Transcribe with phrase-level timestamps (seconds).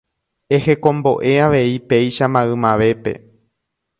[0.55, 3.11] Ehekombo'e avei péicha maymavépe